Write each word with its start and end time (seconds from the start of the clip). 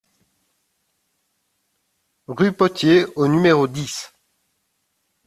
Rue 2.27 2.51
Potier 2.53 3.05
au 3.15 3.27
numéro 3.27 3.67
dix 3.67 4.11